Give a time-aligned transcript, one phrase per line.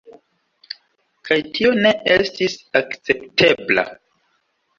[1.29, 3.87] Kaj tio ne estis akceptebla.